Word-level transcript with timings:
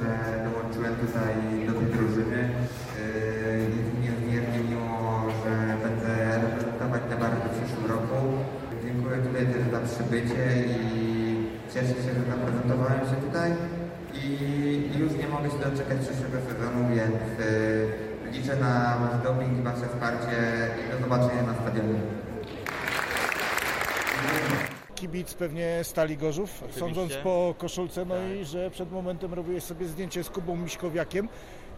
że 0.00 0.10
dołączyłem 0.48 0.94
tutaj 1.04 1.34
do 1.66 1.72
tej 1.72 1.86
drużyny. 1.94 2.40
Yy, 2.40 3.60
Jest 3.76 3.90
mi 3.94 4.00
niezmiernie 4.06 4.60
miło, 4.70 5.26
że 5.40 5.52
będę 5.84 6.12
reprezentować 6.44 7.02
Tebar 7.10 7.32
w 7.36 7.50
przyszłym 7.54 7.86
roku. 7.94 8.18
Dziękuję 8.84 9.16
Tobie 9.16 9.40
też 9.52 9.62
za 9.72 9.80
przybycie 9.90 10.44
i 10.76 10.82
cieszę 11.72 11.94
się, 12.02 12.10
że 12.16 12.22
zaprezentowałem 12.32 13.00
się 13.10 13.16
tutaj. 13.26 13.50
I 14.14 14.98
już 14.98 15.12
nie 15.12 15.28
mogę 15.28 15.48
się 15.50 15.58
doczekać 15.70 15.98
przyszłego 15.98 16.38
sezonu, 16.48 16.80
więc 16.96 17.22
yy, 18.24 18.32
liczę 18.32 18.56
na 18.56 18.72
Wasz 19.00 19.22
doping 19.24 19.58
i 19.58 19.62
Wasze 19.62 19.86
wsparcie 19.88 20.36
i 20.80 20.82
do 20.90 20.96
zobaczenia 21.02 21.42
na 21.42 21.54
stadionie. 21.54 22.19
Kibic 25.00 25.34
pewnie 25.34 25.78
Stali 25.82 26.16
Gorzów, 26.16 26.50
Oczywiście. 26.56 26.80
sądząc 26.80 27.12
po 27.14 27.54
koszulce, 27.58 28.04
no 28.04 28.14
i 28.40 28.44
że 28.44 28.70
przed 28.70 28.92
momentem 28.92 29.34
robiłeś 29.34 29.64
sobie 29.64 29.86
zdjęcie 29.86 30.24
z 30.24 30.30
Kubą 30.30 30.56
Miśkowiakiem. 30.56 31.28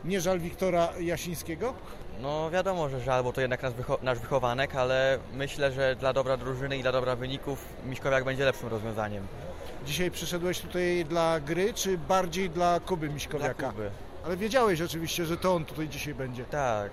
Nie 0.05 0.21
żal 0.21 0.41
Wiktora 0.41 0.89
Jasińskiego? 1.01 1.75
No 2.21 2.51
wiadomo, 2.51 2.89
że 2.89 3.01
żal, 3.01 3.25
bo 3.25 3.33
to 3.33 3.41
jednak 3.41 3.63
nasz, 3.63 3.73
wycho- 3.73 4.03
nasz 4.03 4.19
wychowanek, 4.19 4.75
ale 4.77 5.19
myślę, 5.35 5.73
że 5.73 5.97
dla 5.97 6.13
dobra 6.13 6.37
drużyny 6.37 6.79
i 6.79 6.83
dla 6.83 6.93
dobra 6.93 7.17
wyników 7.17 7.65
Miśkowiak 7.87 8.25
będzie 8.25 8.45
lepszym 8.45 8.69
rozwiązaniem. 8.69 9.27
Dzisiaj 9.87 10.11
przyszedłeś 10.11 10.61
tutaj 10.61 11.05
dla 11.09 11.41
gry, 11.41 11.75
czy 11.75 11.99
bardziej 11.99 12.51
dla 12.51 12.81
Kuby 12.81 13.07
Dla 13.07 13.15
Miśkowiaka? 13.15 13.71
Kuby. 13.71 13.91
Ale 14.25 14.37
wiedziałeś 14.37 14.81
oczywiście, 14.81 15.27
że 15.27 15.37
to 15.37 15.55
on 15.55 15.65
tutaj 15.65 15.89
dzisiaj 15.89 16.15
będzie. 16.15 16.45
Tak. 16.45 16.91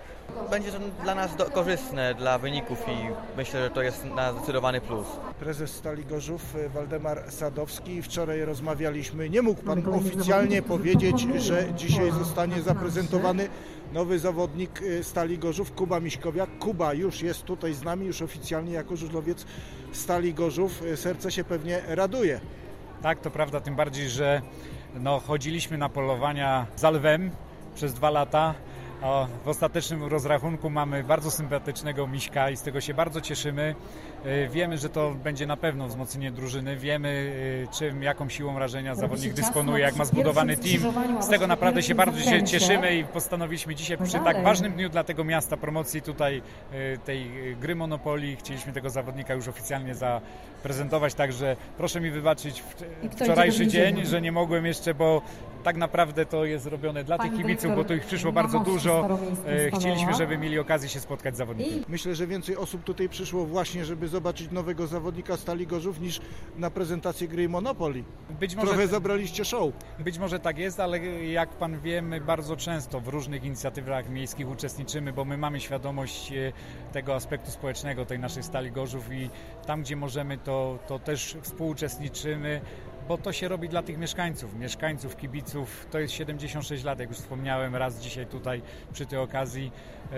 Będzie 0.50 0.72
to 0.72 0.80
dla 1.04 1.16
nas 1.16 1.36
do, 1.36 1.46
korzystne, 1.46 2.16
dla 2.16 2.38
wyników 2.38 2.86
i 2.88 2.98
myślę, 3.38 3.64
że 3.64 3.70
to 3.70 3.82
jest 3.82 4.06
na 4.06 4.34
zdecydowany 4.34 4.82
plus. 4.82 5.08
Prezes 5.40 5.72
Stali 5.72 6.06
Gorzów 6.06 6.56
e, 6.56 6.70
Waldemar 6.70 7.32
Sadowski. 7.32 8.02
Wczoraj 8.02 8.46
rozmawialiśmy. 8.46 9.30
Nie 9.30 9.42
mógł 9.42 9.62
Pan 9.64 9.94
oficjalnie 9.94 10.62
powiedzieć, 10.62 11.28
że 11.36 11.74
dzisiaj 11.74 12.12
zostanie 12.12 12.62
zaprezentowany 12.62 13.50
nowy 13.94 14.20
zawodnik 14.20 14.82
e, 14.82 15.04
Stali 15.04 15.38
Gorzów, 15.38 15.72
Kuba 15.72 16.00
Miśkowiak. 16.00 16.50
Kuba 16.60 16.94
już 16.94 17.22
jest 17.22 17.44
tutaj 17.44 17.74
z 17.74 17.84
nami, 17.84 18.06
już 18.06 18.22
oficjalnie 18.22 18.74
jako 18.74 18.96
żużlowiec 18.96 19.46
Stali 19.92 20.34
Gorzów. 20.34 20.84
E, 20.94 20.98
Serce 20.98 21.32
się 21.32 21.44
pewnie 21.44 21.82
raduje. 21.88 22.40
Tak, 23.02 23.20
to 23.20 23.32
prawda, 23.32 23.62
tym 23.62 23.76
bardziej, 23.76 24.10
że 24.10 24.42
no, 24.96 25.20
chodziliśmy 25.20 25.78
na 25.78 25.90
polowania 25.90 26.66
za 26.76 26.90
lwem 26.90 27.32
przez 27.76 27.94
dwa 27.94 28.10
lata. 28.10 28.54
O, 29.02 29.28
w 29.46 29.48
ostatecznym 29.48 30.04
rozrachunku 30.04 30.70
mamy 30.70 31.04
bardzo 31.04 31.32
sympatycznego 31.32 32.08
miśka 32.08 32.50
i 32.50 32.58
z 32.58 32.62
tego 32.62 32.82
się 32.82 32.94
bardzo 32.94 33.22
cieszymy. 33.22 33.76
E, 34.26 34.48
Wiemy, 34.48 34.78
że 34.78 34.90
to 34.90 35.12
będzie 35.24 35.48
na 35.48 35.58
pewno 35.58 35.88
wzmocnienie 35.88 36.32
drużyny. 36.32 36.78
Wiemy, 36.78 37.34
e, 37.64 37.74
czym, 37.74 38.04
jaką 38.04 38.30
siłą 38.30 38.60
rażenia 38.60 38.96
zawodnik 38.96 39.34
dysponuje, 39.34 39.84
jak 39.84 39.96
ma 39.96 40.06
zbudowany 40.06 40.58
team. 40.58 40.94
Z 41.22 41.28
tego 41.28 41.48
naprawdę 41.48 41.84
się 41.84 41.96
bardzo 41.96 42.20
się 42.20 42.44
cieszymy 42.44 42.96
i 42.96 43.04
postanowiliśmy 43.04 43.76
dzisiaj 43.76 43.98
przy 43.98 44.20
tak 44.20 44.44
ważnym 44.44 44.74
dniu 44.74 44.90
dla 44.90 45.04
tego 45.04 45.24
miasta 45.24 45.58
promocji 45.58 46.02
tutaj 46.02 46.42
e, 46.72 46.98
tej 46.98 47.32
gry 47.62 47.76
Monopolii 47.76 48.36
chcieliśmy 48.36 48.74
tego 48.74 48.90
zawodnika 48.90 49.34
już 49.34 49.48
oficjalnie 49.48 49.96
zaprezentować, 49.96 51.14
także 51.14 51.56
proszę 51.78 52.02
mi 52.02 52.12
wybaczyć 52.12 52.64
wczorajszy 53.12 53.68
dzień, 53.68 54.06
że 54.06 54.22
nie 54.22 54.32
mogłem 54.32 54.66
jeszcze, 54.66 54.94
bo 54.94 55.22
tak 55.64 55.78
naprawdę 55.78 56.26
to 56.26 56.46
jest 56.46 56.66
robione 56.66 57.04
dla 57.04 57.18
Pani 57.18 57.30
tych 57.30 57.40
kibiców, 57.40 57.76
bo 57.76 57.84
tu 57.84 57.94
ich 57.94 58.06
przyszło 58.06 58.32
bardzo 58.32 58.60
dużo. 58.60 59.20
E. 59.48 59.72
Chcieliśmy, 59.80 60.14
żeby 60.14 60.38
mieli 60.38 60.60
okazję 60.60 60.90
się 60.90 61.00
spotkać 61.00 61.36
z 61.36 61.38
zawodnikiem. 61.38 61.84
Myślę, 61.90 62.16
że 62.16 62.28
więcej 62.28 62.58
osób 62.58 62.84
tutaj 62.84 63.10
przyszło 63.10 63.46
właśnie, 63.46 63.86
żeby 63.86 64.08
zobaczyć 64.08 64.52
nowego 64.52 64.88
zawodnika 64.88 65.38
Stali 65.38 65.68
Gorzów 65.68 66.00
niż 66.00 66.22
na 66.58 66.72
prezentację 66.72 67.28
gry 67.28 67.50
Monopoly. 67.50 68.04
Być 68.40 68.56
może 68.56 68.68
Trochę 68.68 68.88
zabraliście 68.88 69.46
show. 69.46 69.74
Być 70.00 70.20
może 70.20 70.40
tak 70.40 70.58
jest, 70.58 70.80
ale 70.80 71.00
jak 71.10 71.50
pan 71.50 71.80
wie, 71.80 72.02
my 72.02 72.22
bardzo 72.22 72.58
często 72.58 73.00
w 73.00 73.08
różnych 73.08 73.44
inicjatywach 73.44 74.10
miejskich 74.10 74.50
uczestniczymy, 74.50 75.14
bo 75.14 75.26
my 75.26 75.38
mamy 75.38 75.60
świadomość 75.60 76.32
e, 76.32 76.52
tego 76.94 77.16
aspektu 77.16 77.52
społecznego 77.52 78.06
tej 78.06 78.20
naszej 78.20 78.44
Stali 78.44 78.72
Gorzów 78.72 79.14
i 79.14 79.30
tam, 79.66 79.82
gdzie 79.82 79.96
możemy, 79.96 80.38
to, 80.38 80.80
to 80.88 81.00
też 81.00 81.38
współuczestniczymy, 81.42 82.62
bo 83.10 83.18
to 83.18 83.34
się 83.34 83.48
robi 83.48 83.70
dla 83.70 83.84
tych 83.84 83.98
mieszkańców, 83.98 84.56
mieszkańców, 84.56 85.16
kibiców. 85.18 85.88
To 85.92 86.00
jest 86.00 86.14
76 86.14 86.84
lat, 86.84 87.00
jak 87.00 87.10
już 87.10 87.18
wspomniałem 87.18 87.76
raz 87.76 88.00
dzisiaj 88.00 88.26
tutaj 88.26 88.62
przy 88.94 89.06
tej 89.06 89.20
okazji. 89.20 89.72
E, 90.12 90.16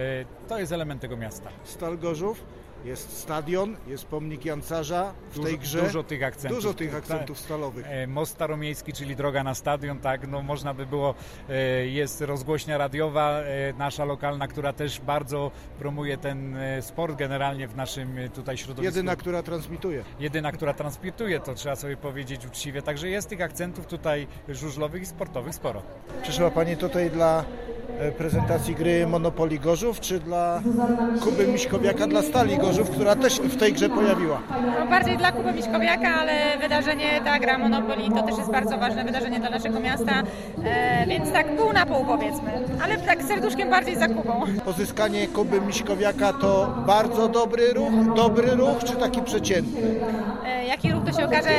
To 0.47 0.59
jest 0.59 0.71
element 0.71 1.01
tego 1.01 1.17
miasta. 1.17 1.49
Stal 1.63 1.97
Gorzów, 1.97 2.43
jest 2.85 3.17
stadion, 3.19 3.75
jest 3.87 4.05
pomnik 4.05 4.45
Jancarza 4.45 5.13
w 5.31 5.35
Dużo, 5.35 5.47
tej 5.47 5.59
grze. 5.59 5.81
dużo 5.81 6.03
tych 6.03 6.23
akcentów. 6.23 6.57
Dużo 6.57 6.73
tych 6.73 6.89
Tak. 6.91 6.99
akcentów 6.99 7.39
stalowych. 7.39 7.85
E, 7.89 8.07
Most 8.07 8.31
Staromiejski, 8.31 8.93
czyli 8.93 9.15
droga 9.15 9.43
na 9.43 9.55
stadion, 9.55 9.99
tak, 9.99 10.27
no 10.27 10.41
można 10.41 10.73
by 10.73 10.85
było, 10.85 11.15
e, 11.49 11.87
jest 11.87 12.21
rozgłośnia 12.21 12.77
radiowa 12.77 13.31
e, 13.39 13.73
nasza 13.77 14.05
lokalna, 14.05 14.47
która 14.47 14.73
też 14.73 14.99
bardzo 15.01 15.51
promuje 15.79 16.17
ten 16.17 16.55
sport 16.81 17.15
generalnie 17.17 17.67
w 17.67 17.75
naszym 17.75 18.15
tutaj 18.33 18.57
środowisku. 18.57 18.95
Jedyna, 18.97 19.15
która 19.15 19.43
transmituje. 19.43 20.03
Jedyna, 20.19 20.51
która 20.51 20.73
transmituje, 20.73 21.39
to 21.39 21.53
trzeba 21.53 21.75
sobie 21.75 21.97
powiedzieć 21.97 22.45
uczciwie, 22.45 22.81
także 22.81 23.09
jest 23.09 23.29
tych 23.29 23.41
akcentów 23.41 23.85
tutaj 23.85 24.27
żużlowych 24.49 25.01
i 25.01 25.05
sportowych 25.05 25.55
sporo. 25.55 25.81
Przyszła 26.23 26.51
Pani 26.51 26.77
tutaj 26.77 27.09
dla 27.09 27.45
prezentacji 28.17 28.75
gry 28.75 29.07
Monopoly 29.07 29.59
Gorzów, 29.59 29.99
czy 29.99 30.19
dla 30.19 30.61
Kuby 31.23 31.47
Miśkowiaka, 31.47 32.07
dla 32.07 32.21
Stali 32.21 32.57
Gorzów, 32.57 32.89
która 32.89 33.15
też 33.15 33.39
w 33.39 33.57
tej 33.57 33.73
grze 33.73 33.89
pojawiła? 33.89 34.41
No, 34.79 34.87
bardziej 34.87 35.17
dla 35.17 35.31
Kuby 35.31 35.53
Miśkowiaka, 35.53 36.15
ale 36.15 36.57
wydarzenie, 36.61 37.21
ta 37.25 37.39
gra 37.39 37.57
Monopoly 37.57 38.09
to 38.15 38.23
też 38.23 38.37
jest 38.37 38.51
bardzo 38.51 38.77
ważne 38.77 39.03
wydarzenie 39.03 39.39
dla 39.39 39.49
naszego 39.49 39.79
miasta, 39.79 40.23
e, 40.63 41.05
więc 41.07 41.31
tak 41.31 41.55
pół 41.55 41.73
na 41.73 41.85
pół 41.85 42.05
powiedzmy, 42.05 42.51
ale 42.83 42.97
tak 42.97 43.23
serduszkiem 43.23 43.69
bardziej 43.69 43.95
za 43.95 44.07
Kubą. 44.07 44.43
Pozyskanie 44.65 45.27
Kuby 45.27 45.61
Miśkowiaka 45.61 46.33
to 46.33 46.75
bardzo 46.87 47.27
dobry 47.27 47.73
ruch, 47.73 47.91
dobry 48.15 48.51
ruch, 48.55 48.83
czy 48.85 48.95
taki 48.95 49.21
przeciętny? 49.21 49.81
E, 50.45 50.65
jaki 50.65 50.91
ruch 50.91 51.03
to 51.05 51.19
się 51.19 51.25
okaże 51.25 51.49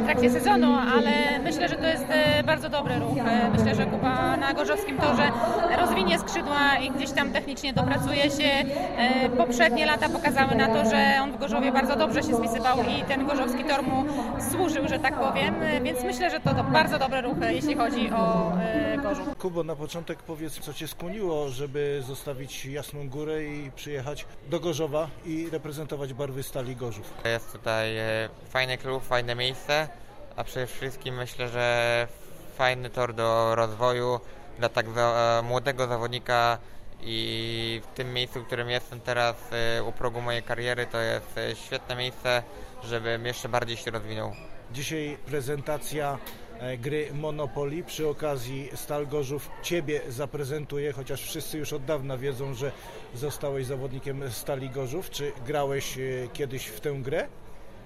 w 0.00 0.04
trakcie 0.04 0.30
sezonu, 0.30 0.74
ale 0.96 1.38
myślę, 1.44 1.68
że 1.68 1.76
to 1.76 1.86
jest 1.86 2.04
e, 2.08 2.42
bardzo 2.42 2.68
dobry 2.68 2.94
ruch. 2.98 3.18
E, 3.18 3.50
myślę, 3.58 3.74
że 3.74 3.86
Kuba 3.86 4.36
na 4.36 4.52
gorzowskim 4.52 4.98
torze 4.98 5.30
rozwinie 5.80 6.18
skrzydła 6.18 6.78
i 6.82 6.90
gdzieś 6.90 7.10
tam 7.10 7.30
technicznie 7.30 7.72
dopracuje 7.72 8.22
się. 8.22 8.50
E, 8.98 9.28
poprzednie 9.28 9.86
lata 9.86 10.08
pokazały 10.08 10.54
na 10.54 10.66
to, 10.66 10.90
że 10.90 11.16
on 11.22 11.32
w 11.32 11.38
Gorzowie 11.38 11.72
bardzo 11.72 11.96
dobrze 11.96 12.22
się 12.22 12.34
spisywał 12.36 12.78
i 12.98 13.02
ten 13.02 13.26
gorzowski 13.26 13.64
tor 13.64 13.82
mu 13.82 14.04
służył, 14.50 14.88
że 14.88 14.98
tak 14.98 15.14
powiem, 15.14 15.54
więc 15.82 16.04
myślę, 16.04 16.30
że 16.30 16.40
to, 16.40 16.64
bardzo 16.64 16.98
dobry 16.98 17.20
ruch, 17.20 17.36
jeśli 17.50 17.74
chodzi 17.74 18.10
o 18.10 18.52
Kubo, 19.38 19.64
na 19.64 19.76
początek 19.76 20.22
powiedz, 20.22 20.60
co 20.60 20.74
Cię 20.74 20.88
skłoniło, 20.88 21.48
żeby 21.48 22.02
zostawić 22.06 22.64
Jasną 22.64 23.08
Górę 23.08 23.44
i 23.44 23.70
przyjechać 23.70 24.26
do 24.50 24.60
Gorzowa 24.60 25.08
i 25.24 25.48
reprezentować 25.52 26.14
barwy 26.14 26.42
Stali 26.42 26.76
Gorzów. 26.76 27.14
Jest 27.24 27.52
tutaj 27.52 27.96
e, 27.96 28.28
fajny 28.48 28.78
klub, 28.78 29.04
fajne 29.04 29.34
miejsce, 29.34 29.88
a 30.36 30.44
przede 30.44 30.66
wszystkim 30.66 31.14
myślę, 31.14 31.48
że 31.48 32.08
fajny 32.56 32.90
tor 32.90 33.14
do 33.14 33.54
rozwoju 33.54 34.20
dla 34.58 34.68
tak 34.68 34.90
za, 34.90 35.38
e, 35.40 35.42
młodego 35.42 35.86
zawodnika 35.86 36.58
i 37.00 37.80
w 37.84 37.96
tym 37.96 38.12
miejscu, 38.12 38.40
w 38.40 38.46
którym 38.46 38.70
jestem 38.70 39.00
teraz 39.00 39.36
e, 39.52 39.82
u 39.82 39.92
progu 39.92 40.20
mojej 40.20 40.42
kariery, 40.42 40.86
to 40.86 40.98
jest 41.00 41.26
świetne 41.66 41.96
miejsce, 41.96 42.42
żebym 42.84 43.26
jeszcze 43.26 43.48
bardziej 43.48 43.76
się 43.76 43.90
rozwinął. 43.90 44.32
Dzisiaj 44.72 45.18
prezentacja 45.26 46.18
gry 46.78 47.08
Monopoly. 47.14 47.82
Przy 47.82 48.08
okazji 48.08 48.70
Stal 48.74 49.06
Gorzów 49.06 49.50
Ciebie 49.62 50.00
zaprezentuje, 50.08 50.92
chociaż 50.92 51.22
wszyscy 51.22 51.58
już 51.58 51.72
od 51.72 51.84
dawna 51.84 52.16
wiedzą, 52.16 52.54
że 52.54 52.72
zostałeś 53.14 53.66
zawodnikiem 53.66 54.30
Stali 54.30 54.70
Gorzów. 54.70 55.10
Czy 55.10 55.32
grałeś 55.46 55.98
e, 55.98 56.00
kiedyś 56.32 56.66
w 56.66 56.80
tę 56.80 56.92
grę? 56.92 57.28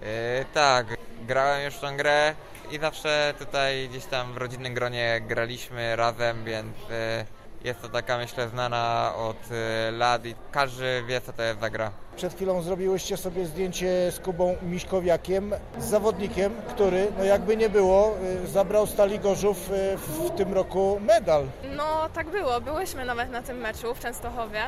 E, 0.02 0.44
tak, 0.54 0.96
grałem 1.26 1.64
już 1.64 1.74
w 1.74 1.80
tą 1.80 1.96
grę 1.96 2.34
i 2.72 2.78
zawsze 2.78 3.34
tutaj 3.38 3.88
gdzieś 3.88 4.04
tam 4.04 4.32
w 4.32 4.36
rodzinnym 4.36 4.74
gronie 4.74 5.22
graliśmy 5.28 5.96
razem, 5.96 6.44
więc 6.44 6.76
e, 6.90 7.24
jest 7.64 7.82
to 7.82 7.88
taka 7.88 8.18
myślę 8.18 8.48
znana 8.48 9.12
od 9.16 9.36
e, 9.50 9.90
lat 9.90 10.26
i 10.26 10.34
każdy 10.52 11.02
wie 11.06 11.20
co 11.20 11.32
to 11.32 11.42
jest 11.42 11.60
za 11.60 11.70
gra. 11.70 11.90
Przed 12.16 12.34
chwilą 12.34 12.62
zrobiłyście 12.62 13.16
sobie 13.16 13.46
zdjęcie 13.46 14.12
z 14.12 14.18
Kubą 14.20 14.56
Miśkowiakiem, 14.62 15.54
z 15.78 15.84
zawodnikiem, 15.84 16.52
który, 16.68 17.08
no 17.18 17.24
jakby 17.24 17.56
nie 17.56 17.68
było, 17.68 18.14
e, 18.44 18.46
zabrał 18.46 18.86
Stali 18.86 19.18
Gorzów 19.18 19.70
e, 19.70 19.96
w 19.96 20.30
tym 20.36 20.54
roku 20.54 21.00
medal. 21.00 21.44
No 21.76 22.08
tak 22.14 22.30
było, 22.30 22.60
byłyśmy 22.60 23.04
nawet 23.04 23.30
na 23.30 23.42
tym 23.42 23.56
meczu 23.56 23.94
w 23.94 24.00
Częstochowie 24.00 24.60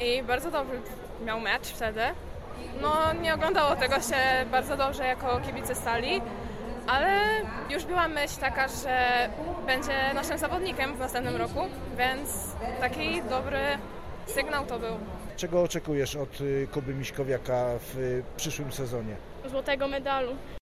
i 0.00 0.22
bardzo 0.22 0.50
dobry 0.50 0.80
miał 1.24 1.40
mecz 1.40 1.66
wtedy. 1.66 2.00
No 2.80 3.12
nie 3.22 3.34
oglądało 3.34 3.76
tego 3.76 3.94
się 3.94 4.46
bardzo 4.50 4.76
dobrze 4.76 5.06
jako 5.06 5.40
kibice 5.46 5.74
stali, 5.74 6.22
ale 6.86 7.20
już 7.70 7.84
była 7.84 8.08
myśl 8.08 8.40
taka, 8.40 8.68
że 8.68 9.28
będzie 9.66 10.14
naszym 10.14 10.38
zawodnikiem 10.38 10.94
w 10.96 10.98
następnym 10.98 11.36
roku, 11.36 11.60
więc 11.98 12.28
taki 12.80 13.22
dobry 13.22 13.60
sygnał 14.26 14.66
to 14.66 14.78
był. 14.78 14.96
Czego 15.36 15.62
oczekujesz 15.62 16.16
od 16.16 16.38
e, 16.40 16.66
Kuby 16.66 16.94
Miśkowiaka 16.94 17.64
w 17.78 17.98
e, 17.98 18.00
przyszłym 18.36 18.72
sezonie? 18.72 19.16
złotego 19.50 19.88
medalu. 19.88 20.36